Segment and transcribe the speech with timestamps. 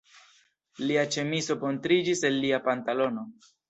[0.85, 3.33] Lia ĉemizo montriĝis el lia pantalono.